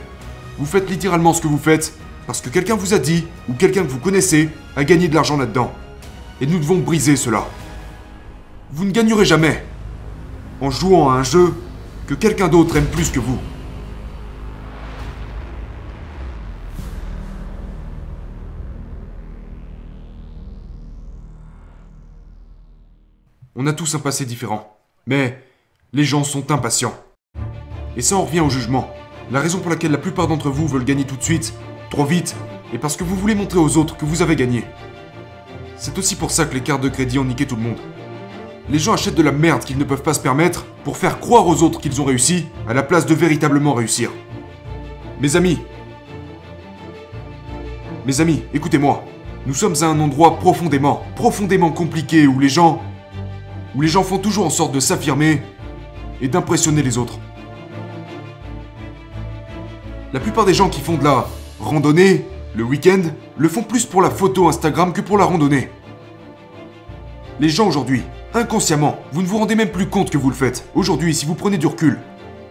Vous 0.59 0.67
faites 0.67 0.91
littéralement 0.91 1.33
ce 1.33 1.41
que 1.41 1.49
vous 1.49 1.59
faites 1.59 1.95
parce 2.31 2.43
que 2.43 2.49
quelqu'un 2.49 2.77
vous 2.77 2.95
a 2.95 3.01
dit 3.01 3.27
ou 3.49 3.55
quelqu'un 3.55 3.83
que 3.83 3.89
vous 3.89 3.99
connaissez 3.99 4.51
a 4.77 4.85
gagné 4.85 5.09
de 5.09 5.15
l'argent 5.17 5.37
là-dedans. 5.37 5.73
Et 6.41 6.47
nous 6.47 6.61
devons 6.61 6.79
briser 6.79 7.17
cela. 7.17 7.45
Vous 8.71 8.85
ne 8.85 8.93
gagnerez 8.93 9.25
jamais 9.25 9.67
en 10.61 10.71
jouant 10.71 11.11
à 11.11 11.15
un 11.15 11.25
jeu 11.25 11.53
que 12.07 12.15
quelqu'un 12.15 12.47
d'autre 12.47 12.77
aime 12.77 12.87
plus 12.87 13.11
que 13.11 13.19
vous. 13.19 13.37
On 23.57 23.67
a 23.67 23.73
tous 23.73 23.93
un 23.97 23.99
passé 23.99 24.25
différent. 24.25 24.79
Mais 25.05 25.43
les 25.93 26.05
gens 26.05 26.23
sont 26.23 26.53
impatients. 26.53 26.95
Et 27.97 28.03
ça 28.03 28.15
en 28.15 28.25
revient 28.25 28.39
au 28.39 28.51
jugement. 28.51 28.89
La 29.33 29.41
raison 29.41 29.59
pour 29.59 29.71
laquelle 29.71 29.91
la 29.91 29.99
plupart 29.99 30.29
d'entre 30.29 30.49
vous 30.49 30.69
veulent 30.69 30.85
gagner 30.85 31.05
tout 31.05 31.17
de 31.17 31.23
suite, 31.25 31.55
trop 31.91 32.05
vite, 32.05 32.37
est 32.73 32.79
parce 32.79 32.97
que 32.97 33.05
vous 33.05 33.17
voulez 33.17 33.35
montrer 33.35 33.59
aux 33.59 33.77
autres 33.77 33.97
que 33.97 34.05
vous 34.05 34.23
avez 34.23 34.37
gagné. 34.37 34.65
C'est 35.77 35.99
aussi 35.99 36.15
pour 36.15 36.31
ça 36.31 36.47
que 36.47 36.55
les 36.55 36.61
cartes 36.61 36.83
de 36.83 36.89
crédit 36.89 37.19
ont 37.19 37.25
niqué 37.25 37.47
tout 37.47 37.57
le 37.57 37.63
monde. 37.63 37.79
Les 38.71 38.79
gens 38.79 38.93
achètent 38.93 39.17
de 39.17 39.23
la 39.23 39.33
merde 39.33 39.65
qu'ils 39.65 39.79
ne 39.79 39.85
peuvent 39.85 40.03
pas 40.03 40.15
se 40.15 40.21
permettre 40.21 40.65
pour 40.85 40.97
faire 40.97 41.19
croire 41.19 41.47
aux 41.49 41.63
autres 41.63 41.81
qu'ils 41.81 42.01
ont 42.01 42.05
réussi 42.05 42.47
à 42.69 42.75
la 42.75 42.85
place 42.85 43.07
de 43.07 43.15
véritablement 43.15 43.75
réussir. 43.75 44.11
Mes 45.21 45.35
amis, 45.35 45.59
mes 48.07 48.21
amis, 48.21 48.45
écoutez-moi. 48.55 49.05
Nous 49.47 49.55
sommes 49.55 49.75
à 49.81 49.87
un 49.87 49.99
endroit 50.01 50.39
profondément, 50.39 51.03
profondément 51.17 51.71
compliqué 51.71 52.27
où 52.27 52.39
les 52.39 52.49
gens 52.49 52.83
où 53.75 53.81
les 53.81 53.89
gens 53.89 54.03
font 54.03 54.19
toujours 54.19 54.47
en 54.47 54.51
sorte 54.51 54.73
de 54.73 54.81
s'affirmer 54.81 55.43
et 56.21 56.29
d'impressionner 56.29 56.83
les 56.83 56.99
autres. 56.99 57.19
La 60.13 60.21
plupart 60.21 60.45
des 60.45 60.55
gens 60.55 60.69
qui 60.69 60.81
font 60.81 60.97
de 60.97 61.05
la 61.05 61.27
randonnée 61.61 62.27
le 62.55 62.65
week-end 62.65 63.03
le 63.37 63.49
font 63.49 63.63
plus 63.63 63.87
pour 63.87 64.03
la 64.03 64.11
photo 64.11 64.49
Instagram 64.49 64.93
que 64.93 65.01
pour 65.01 65.19
la 65.19 65.25
randonnée. 65.25 65.69
Les 67.39 67.49
gens 67.49 67.69
aujourd'hui, 67.69 68.03
inconsciemment, 68.35 68.99
vous 69.13 69.23
ne 69.23 69.27
vous 69.27 69.39
rendez 69.39 69.55
même 69.55 69.71
plus 69.71 69.87
compte 69.87 70.11
que 70.11 70.19
vous 70.19 70.31
le 70.31 70.37
faites. 70.37 70.69
Aujourd'hui, 70.75 71.15
si 71.15 71.27
vous 71.27 71.35
prenez 71.35 71.59
du 71.59 71.67
recul, 71.67 71.99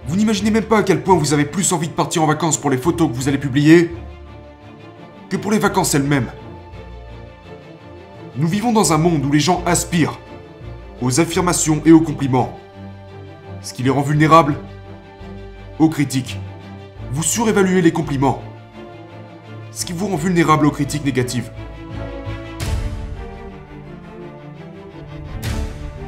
vous 0.07 0.15
n'imaginez 0.15 0.51
même 0.51 0.63
pas 0.63 0.79
à 0.79 0.83
quel 0.83 1.03
point 1.03 1.15
vous 1.15 1.33
avez 1.33 1.45
plus 1.45 1.71
envie 1.73 1.87
de 1.87 1.93
partir 1.93 2.23
en 2.23 2.27
vacances 2.27 2.57
pour 2.57 2.69
les 2.69 2.77
photos 2.77 3.09
que 3.09 3.15
vous 3.15 3.27
allez 3.27 3.37
publier 3.37 3.91
que 5.29 5.37
pour 5.37 5.51
les 5.51 5.59
vacances 5.59 5.93
elles-mêmes. 5.93 6.31
Nous 8.35 8.47
vivons 8.47 8.71
dans 8.71 8.93
un 8.93 8.97
monde 8.97 9.23
où 9.25 9.31
les 9.31 9.39
gens 9.39 9.61
aspirent 9.65 10.17
aux 11.01 11.19
affirmations 11.19 11.81
et 11.85 11.91
aux 11.91 12.01
compliments. 12.01 12.57
Ce 13.61 13.73
qui 13.73 13.83
les 13.83 13.89
rend 13.89 14.01
vulnérables 14.01 14.55
aux 15.77 15.89
critiques. 15.89 16.39
Vous 17.11 17.23
surévaluez 17.23 17.81
les 17.81 17.91
compliments. 17.91 18.41
Ce 19.71 19.85
qui 19.85 19.93
vous 19.93 20.07
rend 20.07 20.15
vulnérable 20.15 20.65
aux 20.65 20.71
critiques 20.71 21.05
négatives. 21.05 21.51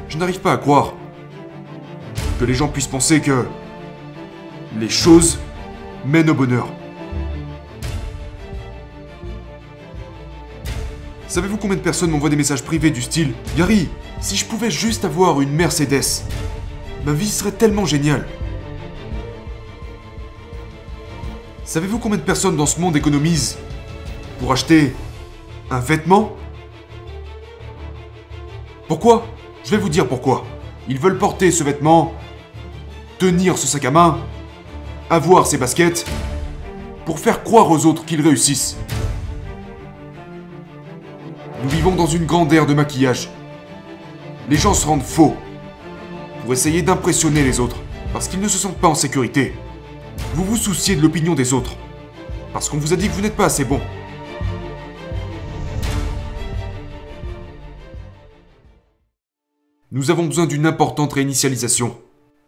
Je 0.08 0.18
n'arrive 0.18 0.40
pas 0.40 0.52
à 0.52 0.56
croire 0.56 0.94
que 2.38 2.44
les 2.44 2.54
gens 2.54 2.68
puissent 2.68 2.86
penser 2.86 3.20
que 3.20 3.46
les 4.78 4.88
choses 4.88 5.38
mènent 6.04 6.30
au 6.30 6.34
bonheur. 6.34 6.68
Savez-vous 11.28 11.56
combien 11.56 11.76
de 11.76 11.82
personnes 11.82 12.10
m'envoient 12.10 12.28
des 12.28 12.36
messages 12.36 12.62
privés 12.62 12.90
du 12.90 13.00
style 13.00 13.32
Gary, 13.56 13.88
si 14.20 14.36
je 14.36 14.44
pouvais 14.44 14.70
juste 14.70 15.06
avoir 15.06 15.40
une 15.40 15.50
Mercedes, 15.50 16.24
ma 17.06 17.12
vie 17.12 17.28
serait 17.28 17.52
tellement 17.52 17.86
géniale. 17.86 18.26
Savez-vous 21.72 21.98
combien 21.98 22.18
de 22.18 22.22
personnes 22.22 22.54
dans 22.54 22.66
ce 22.66 22.78
monde 22.78 22.98
économisent 22.98 23.56
pour 24.38 24.52
acheter 24.52 24.94
un 25.70 25.80
vêtement? 25.80 26.36
Pourquoi? 28.88 29.26
Je 29.64 29.70
vais 29.70 29.78
vous 29.78 29.88
dire 29.88 30.06
pourquoi. 30.06 30.44
Ils 30.86 30.98
veulent 30.98 31.16
porter 31.16 31.50
ce 31.50 31.64
vêtement, 31.64 32.12
tenir 33.18 33.56
ce 33.56 33.66
sac 33.66 33.86
à 33.86 33.90
main, 33.90 34.18
avoir 35.08 35.46
ces 35.46 35.56
baskets, 35.56 36.04
pour 37.06 37.18
faire 37.18 37.42
croire 37.42 37.70
aux 37.70 37.86
autres 37.86 38.04
qu'ils 38.04 38.20
réussissent. 38.20 38.76
Nous 41.62 41.70
vivons 41.70 41.94
dans 41.94 42.04
une 42.04 42.26
grande 42.26 42.52
ère 42.52 42.66
de 42.66 42.74
maquillage. 42.74 43.30
Les 44.50 44.56
gens 44.56 44.74
se 44.74 44.86
rendent 44.86 45.00
faux 45.00 45.34
pour 46.42 46.52
essayer 46.52 46.82
d'impressionner 46.82 47.42
les 47.42 47.60
autres, 47.60 47.78
parce 48.12 48.28
qu'ils 48.28 48.40
ne 48.40 48.48
se 48.48 48.58
sentent 48.58 48.76
pas 48.76 48.88
en 48.88 48.94
sécurité. 48.94 49.54
Vous 50.34 50.44
vous 50.44 50.56
souciez 50.56 50.96
de 50.96 51.02
l'opinion 51.02 51.34
des 51.34 51.52
autres, 51.52 51.76
parce 52.52 52.68
qu'on 52.68 52.78
vous 52.78 52.92
a 52.92 52.96
dit 52.96 53.08
que 53.08 53.14
vous 53.14 53.20
n'êtes 53.20 53.36
pas 53.36 53.46
assez 53.46 53.64
bon. 53.64 53.80
Nous 59.90 60.10
avons 60.10 60.24
besoin 60.24 60.46
d'une 60.46 60.64
importante 60.64 61.12
réinitialisation. 61.12 61.98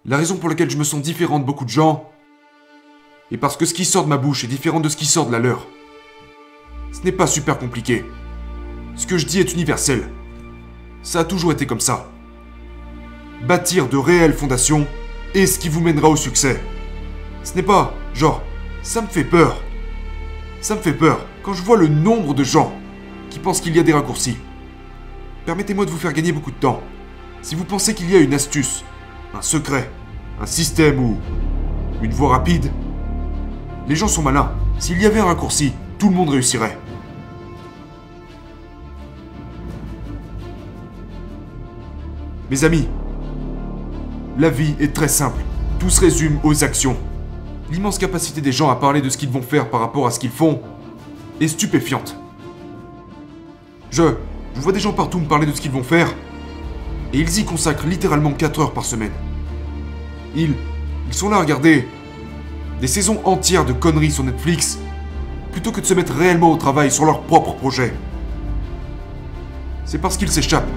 La 0.06 0.16
raison 0.16 0.36
pour 0.36 0.48
laquelle 0.48 0.70
je 0.70 0.78
me 0.78 0.84
sens 0.84 1.02
différent 1.02 1.38
de 1.38 1.44
beaucoup 1.44 1.66
de 1.66 1.70
gens 1.70 2.10
est 3.30 3.36
parce 3.36 3.58
que 3.58 3.66
ce 3.66 3.74
qui 3.74 3.84
sort 3.84 4.04
de 4.04 4.08
ma 4.08 4.16
bouche 4.16 4.44
est 4.44 4.48
différent 4.48 4.80
de 4.80 4.88
ce 4.88 4.96
qui 4.96 5.04
sort 5.04 5.26
de 5.26 5.32
la 5.32 5.38
leur. 5.38 5.66
Ce 6.92 7.02
n'est 7.02 7.12
pas 7.12 7.26
super 7.26 7.58
compliqué. 7.58 8.04
Ce 8.96 9.06
que 9.06 9.18
je 9.18 9.26
dis 9.26 9.40
est 9.40 9.52
universel. 9.52 10.08
Ça 11.02 11.20
a 11.20 11.24
toujours 11.24 11.52
été 11.52 11.66
comme 11.66 11.80
ça. 11.80 12.10
Bâtir 13.46 13.88
de 13.88 13.98
réelles 13.98 14.32
fondations 14.32 14.86
est 15.34 15.46
ce 15.46 15.58
qui 15.58 15.68
vous 15.68 15.82
mènera 15.82 16.08
au 16.08 16.16
succès. 16.16 16.62
Ce 17.44 17.54
n'est 17.54 17.62
pas, 17.62 17.94
genre, 18.14 18.42
ça 18.82 19.02
me 19.02 19.06
fait 19.06 19.24
peur. 19.24 19.62
Ça 20.60 20.74
me 20.74 20.80
fait 20.80 20.94
peur 20.94 21.20
quand 21.42 21.52
je 21.52 21.62
vois 21.62 21.76
le 21.76 21.88
nombre 21.88 22.32
de 22.32 22.42
gens 22.42 22.72
qui 23.28 23.38
pensent 23.38 23.60
qu'il 23.60 23.76
y 23.76 23.78
a 23.78 23.82
des 23.82 23.92
raccourcis. 23.92 24.38
Permettez-moi 25.44 25.84
de 25.84 25.90
vous 25.90 25.98
faire 25.98 26.14
gagner 26.14 26.32
beaucoup 26.32 26.50
de 26.50 26.56
temps. 26.56 26.80
Si 27.42 27.54
vous 27.54 27.64
pensez 27.64 27.94
qu'il 27.94 28.10
y 28.10 28.16
a 28.16 28.20
une 28.20 28.32
astuce, 28.32 28.82
un 29.34 29.42
secret, 29.42 29.90
un 30.40 30.46
système 30.46 30.98
ou 30.98 31.18
une 32.02 32.12
voie 32.12 32.30
rapide, 32.30 32.72
les 33.86 33.94
gens 33.94 34.08
sont 34.08 34.22
malins. 34.22 34.52
S'il 34.78 35.00
y 35.00 35.04
avait 35.04 35.20
un 35.20 35.26
raccourci, 35.26 35.74
tout 35.98 36.08
le 36.08 36.14
monde 36.14 36.30
réussirait. 36.30 36.78
Mes 42.50 42.64
amis, 42.64 42.88
la 44.38 44.48
vie 44.48 44.74
est 44.80 44.94
très 44.94 45.08
simple. 45.08 45.42
Tout 45.78 45.90
se 45.90 46.00
résume 46.00 46.38
aux 46.42 46.64
actions. 46.64 46.96
L'immense 47.70 47.98
capacité 47.98 48.40
des 48.40 48.52
gens 48.52 48.70
à 48.70 48.76
parler 48.76 49.00
de 49.00 49.08
ce 49.08 49.16
qu'ils 49.16 49.30
vont 49.30 49.42
faire 49.42 49.70
par 49.70 49.80
rapport 49.80 50.06
à 50.06 50.10
ce 50.10 50.18
qu'ils 50.18 50.30
font 50.30 50.60
est 51.40 51.48
stupéfiante. 51.48 52.16
Je, 53.90 54.02
vois 54.56 54.72
des 54.72 54.80
gens 54.80 54.92
partout 54.92 55.18
me 55.18 55.26
parler 55.26 55.46
de 55.46 55.52
ce 55.52 55.60
qu'ils 55.60 55.70
vont 55.70 55.82
faire, 55.82 56.12
et 57.12 57.18
ils 57.18 57.38
y 57.38 57.44
consacrent 57.44 57.86
littéralement 57.86 58.32
4 58.32 58.60
heures 58.60 58.72
par 58.72 58.84
semaine. 58.84 59.12
Ils, 60.36 60.54
ils 61.06 61.14
sont 61.14 61.28
là 61.28 61.36
à 61.36 61.40
regarder 61.40 61.88
des 62.80 62.86
saisons 62.86 63.20
entières 63.24 63.64
de 63.64 63.72
conneries 63.72 64.10
sur 64.10 64.24
Netflix, 64.24 64.78
plutôt 65.52 65.72
que 65.72 65.80
de 65.80 65.86
se 65.86 65.94
mettre 65.94 66.12
réellement 66.12 66.52
au 66.52 66.56
travail 66.56 66.90
sur 66.90 67.04
leur 67.04 67.22
propre 67.22 67.54
projet. 67.54 67.94
C'est 69.84 69.98
parce 69.98 70.16
qu'ils 70.16 70.30
s'échappent. 70.30 70.68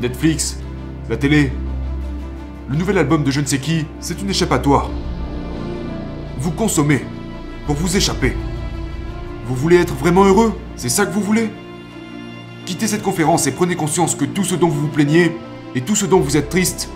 Netflix, 0.00 0.60
la 1.10 1.16
télé, 1.16 1.52
le 2.68 2.76
nouvel 2.76 2.98
album 2.98 3.24
de 3.24 3.30
je 3.30 3.40
ne 3.40 3.46
sais 3.46 3.58
qui, 3.58 3.84
c'est 4.00 4.22
une 4.22 4.30
échappatoire. 4.30 4.90
Vous 6.38 6.52
consommez 6.52 7.04
pour 7.66 7.74
vous 7.74 7.96
échapper. 7.96 8.36
Vous 9.46 9.56
voulez 9.56 9.76
être 9.76 9.94
vraiment 9.94 10.24
heureux 10.24 10.56
C'est 10.76 10.88
ça 10.88 11.04
que 11.04 11.12
vous 11.12 11.20
voulez? 11.20 11.50
Quittez 12.64 12.86
cette 12.86 13.02
conférence 13.02 13.46
et 13.46 13.52
prenez 13.52 13.74
conscience 13.74 14.14
que 14.14 14.24
tout 14.24 14.44
ce 14.44 14.54
dont 14.54 14.68
vous 14.68 14.82
vous 14.82 14.88
plaignez 14.88 15.36
et 15.74 15.80
tout 15.80 15.96
ce 15.96 16.06
dont 16.06 16.20
vous 16.20 16.36
êtes 16.36 16.48
triste 16.48 16.90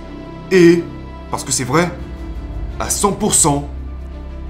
est, 0.53 0.85
parce 1.31 1.43
que 1.43 1.51
c'est 1.51 1.65
vrai, 1.65 1.91
à 2.79 2.89
100% 2.89 3.65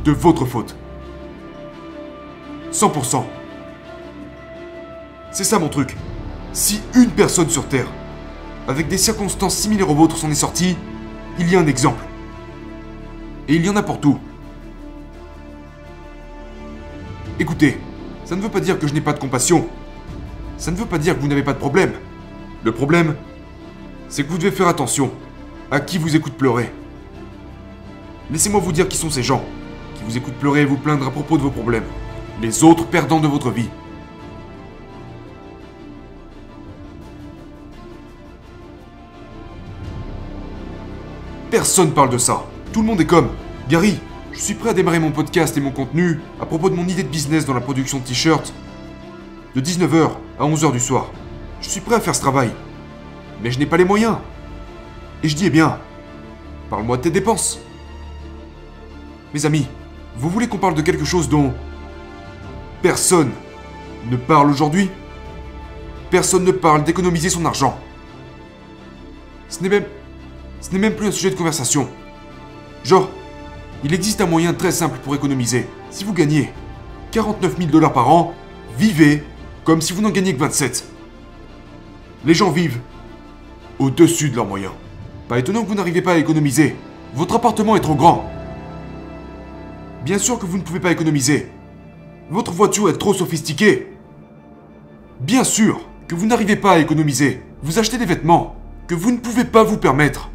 de 0.05 0.13
votre 0.13 0.45
faute. 0.45 0.77
100%. 2.73 3.25
C'est 5.31 5.45
ça 5.45 5.59
mon 5.59 5.69
truc. 5.69 5.97
Si 6.53 6.81
une 6.95 7.11
personne 7.11 7.49
sur 7.49 7.67
Terre, 7.67 7.87
avec 8.69 8.89
des 8.89 8.99
circonstances 8.99 9.57
similaires 9.57 9.91
aux 9.91 9.95
vôtres, 9.95 10.19
s'en 10.19 10.31
est 10.31 10.35
sortie, 10.35 10.77
il 11.39 11.51
y 11.51 11.57
a 11.57 11.61
un 11.61 11.67
exemple. 11.67 12.05
Et 13.49 13.55
il 13.55 13.65
y 13.65 13.71
en 13.71 13.77
a 13.77 13.83
pour 13.83 14.01
tout. 14.01 14.19
Ça 18.25 18.37
ne 18.37 18.41
veut 18.41 18.49
pas 18.49 18.61
dire 18.61 18.79
que 18.79 18.87
je 18.87 18.95
n'ai 18.95 19.01
pas 19.01 19.13
de 19.13 19.19
compassion. 19.19 19.67
Ça 20.57 20.71
ne 20.71 20.77
veut 20.77 20.87
pas 20.87 20.99
dire 20.99 21.17
que 21.17 21.21
vous 21.21 21.29
n'avez 21.29 21.43
pas 21.43 21.53
de 21.53 21.59
problème. 21.59 21.93
Le 22.65 22.73
problème, 22.73 23.15
c'est 24.09 24.25
que 24.25 24.31
vous 24.31 24.39
devez 24.39 24.51
faire 24.51 24.69
attention 24.69 25.11
à 25.71 25.81
qui 25.81 25.99
vous 25.99 26.15
écoute 26.15 26.35
pleurer. 26.35 26.71
Laissez-moi 28.31 28.61
vous 28.61 28.73
dire 28.73 28.89
qui 28.89 28.97
sont 28.97 29.11
ces 29.11 29.23
gens 29.23 29.45
qui 29.95 30.05
vous 30.05 30.17
écoutent 30.17 30.35
pleurer 30.35 30.63
et 30.63 30.65
vous 30.65 30.77
plaindre 30.77 31.07
à 31.07 31.11
propos 31.11 31.37
de 31.37 31.43
vos 31.43 31.51
problèmes. 31.51 31.85
Les 32.41 32.65
autres 32.65 32.87
perdants 32.87 33.21
de 33.21 33.29
votre 33.29 33.51
vie. 33.51 33.69
Personne 41.51 41.93
parle 41.93 42.11
de 42.11 42.19
ça. 42.19 42.45
Tout 42.73 42.81
le 42.81 42.87
monde 42.87 43.01
est 43.03 43.07
comme 43.07 43.29
Gary, 43.69 43.99
je 44.33 44.41
suis 44.41 44.55
prêt 44.55 44.71
à 44.71 44.75
démarrer 44.75 44.99
mon 44.99 45.13
podcast 45.13 45.57
et 45.57 45.61
mon 45.61 45.71
contenu 45.71 46.21
à 46.41 46.47
propos 46.47 46.71
de 46.71 46.75
mon 46.75 46.87
idée 46.87 47.03
de 47.03 47.09
business 47.09 47.45
dans 47.45 47.55
la 47.55 47.61
production 47.61 47.99
de 47.99 48.05
t-shirts 48.05 48.53
de 49.55 49.61
19h 49.61 50.11
à 50.39 50.45
11h 50.45 50.73
du 50.73 50.81
soir. 50.81 51.11
Je 51.61 51.69
suis 51.69 51.81
prêt 51.81 51.97
à 51.97 52.01
faire 52.01 52.15
ce 52.15 52.21
travail. 52.21 52.51
Mais 53.43 53.51
je 53.51 53.59
n'ai 53.59 53.67
pas 53.67 53.77
les 53.77 53.85
moyens. 53.85 54.17
Et 55.23 55.29
je 55.29 55.37
dis, 55.37 55.47
eh 55.47 55.51
bien, 55.51 55.79
parle-moi 56.71 56.97
de 56.97 57.03
tes 57.03 57.11
dépenses. 57.11 57.61
Mes 59.35 59.45
amis, 59.45 59.67
vous 60.17 60.31
voulez 60.31 60.49
qu'on 60.49 60.59
parle 60.59 60.75
de 60.75 60.83
quelque 60.83 61.05
chose 61.05 61.29
dont 61.29 61.53
personne 62.81 63.31
ne 64.11 64.17
parle 64.17 64.51
aujourd'hui? 64.51 64.91
Personne 66.11 66.45
ne 66.45 66.53
parle 66.53 66.85
d'économiser 66.85 67.29
son 67.29 67.45
argent. 67.45 67.79
Ce 69.49 69.63
n'est 69.63 69.69
même... 69.69 69.85
Ce 70.61 70.71
n'est 70.71 70.79
même 70.79 70.95
plus 70.95 71.09
un 71.09 71.13
sujet 71.13 71.31
de 71.31 71.35
conversation. 71.35 71.89
Genre, 72.85 73.11
il 73.85 73.95
existe 73.95 74.21
un 74.21 74.27
moyen 74.27 74.55
très 74.55 74.73
simple 74.73 74.99
pour 75.03 75.15
économiser. 75.15 75.67
Si 75.91 76.05
vous 76.05 76.13
gagnez 76.13 76.53
49 77.11 77.57
000 77.59 77.71
dollars 77.71 77.93
par 77.93 78.11
an, 78.11 78.35
vivez 78.79 79.25
comme 79.65 79.81
si 79.81 79.93
vous 79.93 80.03
n'en 80.03 80.11
gagnez 80.11 80.35
que 80.35 80.41
27. 80.41 80.85
Les 82.25 82.35
gens 82.35 82.51
vivent 82.51 82.79
au-dessus 83.79 84.31
de 84.31 84.37
leurs 84.37 84.47
moyens. 84.47 84.73
Pas 85.29 85.39
étonnant 85.39 85.63
que 85.63 85.69
vous 85.69 85.75
n'arrivez 85.75 86.03
pas 86.03 86.13
à 86.13 86.19
économiser. 86.19 86.77
Votre 87.15 87.37
appartement 87.37 87.77
est 87.77 87.81
trop 87.81 87.95
grand. 87.95 88.31
Bien 90.05 90.19
sûr 90.19 90.39
que 90.39 90.47
vous 90.47 90.59
ne 90.59 90.63
pouvez 90.63 90.81
pas 90.81 90.93
économiser. 90.93 91.51
Votre 92.31 92.53
voiture 92.53 92.89
est 92.89 92.99
trop 92.99 93.15
sophistiquée. 93.15 93.93
Bien 95.21 95.45
sûr 95.45 95.81
que 96.09 96.15
vous 96.15 96.27
n'arrivez 96.27 96.57
pas 96.57 96.73
à 96.73 96.79
économiser. 96.79 97.43
Vous 97.63 97.79
achetez 97.79 97.99
des 97.99 98.07
vêtements 98.07 98.57
que 98.87 98.95
vous 98.95 99.13
ne 99.13 99.19
pouvez 99.19 99.45
pas 99.45 99.63
vous 99.63 99.79
permettre. 99.79 100.31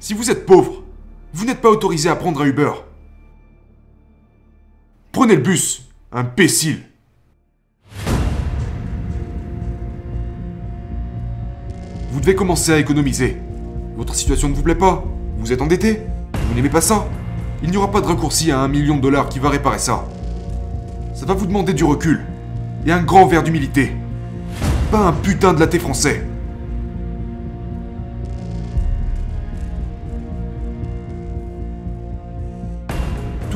Si 0.00 0.14
vous 0.14 0.30
êtes 0.30 0.46
pauvre, 0.46 0.82
vous 1.32 1.44
n'êtes 1.44 1.60
pas 1.60 1.70
autorisé 1.70 2.08
à 2.08 2.16
prendre 2.16 2.42
un 2.42 2.46
Uber. 2.46 2.72
Prenez 5.12 5.36
le 5.36 5.42
bus, 5.42 5.88
imbécile. 6.12 6.82
Vous 12.10 12.20
devez 12.20 12.34
commencer 12.34 12.72
à 12.72 12.78
économiser. 12.78 13.36
Votre 13.96 14.14
situation 14.14 14.48
ne 14.48 14.54
vous 14.54 14.62
plaît 14.62 14.74
pas 14.74 15.04
Vous 15.38 15.52
êtes 15.52 15.60
endetté 15.60 16.02
Vous 16.48 16.54
n'aimez 16.54 16.70
pas 16.70 16.80
ça 16.80 17.06
Il 17.62 17.70
n'y 17.70 17.76
aura 17.76 17.90
pas 17.90 18.00
de 18.00 18.06
raccourci 18.06 18.50
à 18.50 18.60
un 18.60 18.68
million 18.68 18.96
de 18.96 19.02
dollars 19.02 19.28
qui 19.28 19.38
va 19.38 19.50
réparer 19.50 19.78
ça. 19.78 20.04
Ça 21.14 21.26
va 21.26 21.34
vous 21.34 21.46
demander 21.46 21.72
du 21.72 21.84
recul 21.84 22.24
et 22.86 22.92
un 22.92 23.02
grand 23.02 23.26
verre 23.26 23.42
d'humilité. 23.42 23.92
Pas 24.90 25.00
un 25.00 25.12
putain 25.12 25.52
de 25.52 25.60
latte 25.60 25.78
français. 25.78 26.27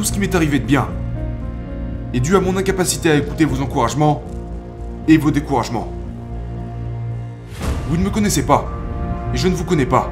Tout 0.02 0.08
ce 0.08 0.12
qui 0.12 0.18
m'est 0.18 0.34
arrivé 0.34 0.58
de 0.58 0.64
bien 0.64 0.88
est 2.12 2.18
due 2.18 2.34
à 2.34 2.40
mon 2.40 2.56
incapacité 2.56 3.08
à 3.08 3.14
écouter 3.14 3.44
vos 3.44 3.62
encouragements 3.62 4.20
et 5.06 5.16
vos 5.16 5.30
découragements. 5.30 5.86
Vous 7.88 7.96
ne 7.96 8.02
me 8.02 8.10
connaissez 8.10 8.44
pas, 8.44 8.68
et 9.32 9.36
je 9.36 9.46
ne 9.46 9.54
vous 9.54 9.62
connais 9.62 9.86
pas. 9.86 10.10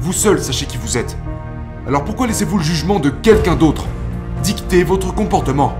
Vous 0.00 0.12
seul 0.12 0.42
sachez 0.42 0.66
qui 0.66 0.76
vous 0.76 0.98
êtes. 0.98 1.16
Alors 1.86 2.02
pourquoi 2.02 2.26
laissez-vous 2.26 2.58
le 2.58 2.64
jugement 2.64 2.98
de 2.98 3.10
quelqu'un 3.10 3.54
d'autre 3.54 3.86
dicter 4.42 4.82
votre 4.82 5.14
comportement? 5.14 5.72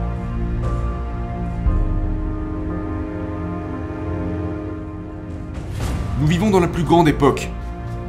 Nous 6.20 6.28
vivons 6.28 6.50
dans 6.50 6.60
la 6.60 6.68
plus 6.68 6.84
grande 6.84 7.08
époque 7.08 7.50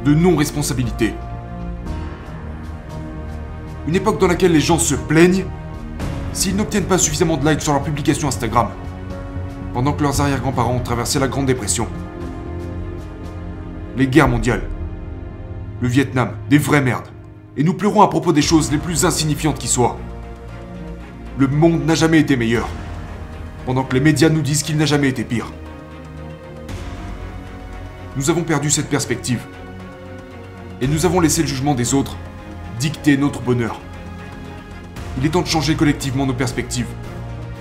de 0.04 0.14
non-responsabilité. 0.14 1.12
Une 3.88 3.96
époque 3.96 4.20
dans 4.20 4.26
laquelle 4.26 4.52
les 4.52 4.60
gens 4.60 4.78
se 4.78 4.94
plaignent 4.94 5.46
s'ils 6.34 6.54
n'obtiennent 6.54 6.84
pas 6.84 6.98
suffisamment 6.98 7.38
de 7.38 7.48
likes 7.48 7.62
sur 7.62 7.72
leur 7.72 7.82
publication 7.82 8.28
Instagram, 8.28 8.68
pendant 9.72 9.94
que 9.94 10.02
leurs 10.02 10.20
arrière-grands-parents 10.20 10.74
ont 10.74 10.82
traversé 10.82 11.18
la 11.18 11.26
Grande 11.26 11.46
Dépression. 11.46 11.88
Les 13.96 14.06
guerres 14.06 14.28
mondiales, 14.28 14.68
le 15.80 15.88
Vietnam, 15.88 16.32
des 16.50 16.58
vraies 16.58 16.82
merdes, 16.82 17.08
et 17.56 17.64
nous 17.64 17.72
pleurons 17.72 18.02
à 18.02 18.08
propos 18.08 18.30
des 18.30 18.42
choses 18.42 18.70
les 18.70 18.76
plus 18.76 19.06
insignifiantes 19.06 19.58
qui 19.58 19.68
soient. 19.68 19.96
Le 21.38 21.48
monde 21.48 21.86
n'a 21.86 21.94
jamais 21.94 22.20
été 22.20 22.36
meilleur, 22.36 22.68
pendant 23.64 23.84
que 23.84 23.94
les 23.94 24.00
médias 24.00 24.28
nous 24.28 24.42
disent 24.42 24.62
qu'il 24.62 24.76
n'a 24.76 24.84
jamais 24.84 25.08
été 25.08 25.24
pire. 25.24 25.50
Nous 28.18 28.28
avons 28.28 28.42
perdu 28.42 28.68
cette 28.68 28.90
perspective, 28.90 29.40
et 30.82 30.86
nous 30.86 31.06
avons 31.06 31.20
laissé 31.20 31.40
le 31.40 31.48
jugement 31.48 31.74
des 31.74 31.94
autres 31.94 32.18
dicter 32.78 33.16
notre 33.16 33.40
bonheur. 33.40 33.80
Il 35.18 35.26
est 35.26 35.30
temps 35.30 35.42
de 35.42 35.46
changer 35.46 35.74
collectivement 35.74 36.26
nos 36.26 36.34
perspectives. 36.34 36.86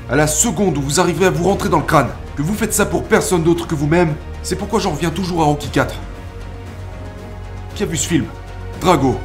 À 0.10 0.16
la 0.16 0.28
seconde 0.28 0.78
où 0.78 0.82
vous 0.82 1.00
arrivez 1.00 1.26
à 1.26 1.30
vous 1.30 1.44
rentrer 1.44 1.70
dans 1.70 1.80
le 1.80 1.84
crâne, 1.84 2.10
que 2.36 2.42
vous 2.42 2.54
faites 2.54 2.74
ça 2.74 2.86
pour 2.86 3.04
personne 3.04 3.44
d'autre 3.44 3.68
que 3.68 3.76
vous-même, 3.76 4.14
c'est 4.44 4.56
pourquoi 4.56 4.80
j'en 4.80 4.92
reviens 4.92 5.10
toujours 5.10 5.42
à 5.42 5.46
Rocky 5.46 5.70
4. 5.70 5.96
Qui 7.76 7.84
a 7.84 7.86
vu 7.86 7.98
ce 7.98 8.08
film? 8.08 8.26
Drago. 8.80 9.20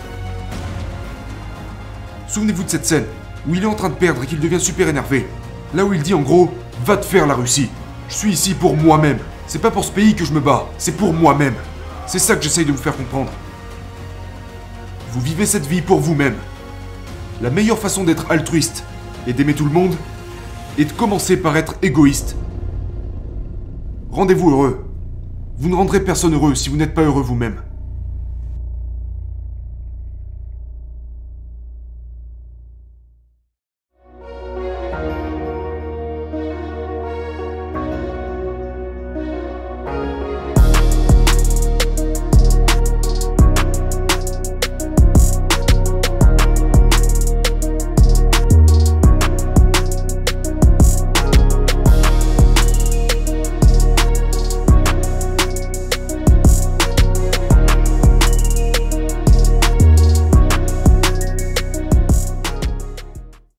Souvenez-vous 2.26 2.64
de 2.64 2.70
cette 2.70 2.86
scène 2.86 3.04
où 3.46 3.54
il 3.54 3.62
est 3.62 3.66
en 3.66 3.74
train 3.74 3.90
de 3.90 3.94
perdre 3.94 4.22
et 4.22 4.26
qu'il 4.26 4.40
devient 4.40 4.60
super 4.60 4.88
énervé. 4.88 5.28
Là 5.74 5.84
où 5.84 5.92
il 5.92 6.02
dit 6.02 6.14
en 6.14 6.20
gros 6.20 6.52
Va 6.84 6.96
te 6.96 7.04
faire 7.04 7.26
la 7.26 7.34
Russie. 7.34 7.68
Je 8.08 8.14
suis 8.14 8.32
ici 8.32 8.54
pour 8.54 8.76
moi-même. 8.76 9.18
C'est 9.46 9.60
pas 9.60 9.70
pour 9.70 9.84
ce 9.84 9.92
pays 9.92 10.14
que 10.14 10.24
je 10.24 10.32
me 10.32 10.40
bats, 10.40 10.66
c'est 10.78 10.96
pour 10.96 11.12
moi-même. 11.12 11.54
C'est 12.06 12.18
ça 12.18 12.34
que 12.34 12.42
j'essaye 12.42 12.64
de 12.64 12.72
vous 12.72 12.82
faire 12.82 12.96
comprendre. 12.96 13.30
Vous 15.12 15.20
vivez 15.20 15.44
cette 15.44 15.66
vie 15.66 15.82
pour 15.82 16.00
vous-même. 16.00 16.36
La 17.42 17.50
meilleure 17.50 17.78
façon 17.78 18.02
d'être 18.02 18.30
altruiste 18.30 18.82
et 19.26 19.34
d'aimer 19.34 19.52
tout 19.52 19.66
le 19.66 19.70
monde 19.70 19.94
est 20.78 20.86
de 20.86 20.92
commencer 20.92 21.36
par 21.36 21.58
être 21.58 21.74
égoïste. 21.82 22.34
Rendez-vous 24.10 24.50
heureux. 24.50 24.86
Vous 25.58 25.68
ne 25.68 25.74
rendrez 25.74 26.02
personne 26.02 26.32
heureux 26.32 26.54
si 26.54 26.70
vous 26.70 26.78
n'êtes 26.78 26.94
pas 26.94 27.02
heureux 27.02 27.20
vous-même. 27.20 27.60